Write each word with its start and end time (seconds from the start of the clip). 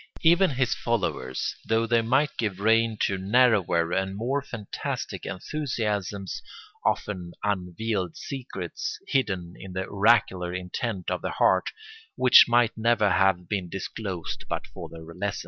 Even 0.23 0.49
his 0.49 0.73
followers, 0.73 1.55
though 1.67 1.85
they 1.85 2.01
might 2.01 2.35
give 2.35 2.59
rein 2.59 2.97
to 3.01 3.19
narrower 3.19 3.91
and 3.91 4.15
more 4.17 4.41
fantastic 4.41 5.27
enthusiasms, 5.27 6.41
often 6.83 7.33
unveiled 7.43 8.17
secrets, 8.17 8.97
hidden 9.07 9.53
in 9.55 9.73
the 9.73 9.83
oracular 9.85 10.55
intent 10.55 11.11
of 11.11 11.21
the 11.21 11.29
heart, 11.29 11.69
which 12.15 12.45
might 12.47 12.75
never 12.75 13.11
have 13.11 13.47
been 13.47 13.69
disclosed 13.69 14.45
but 14.49 14.65
for 14.65 14.89
their 14.89 15.03
lessons. 15.03 15.39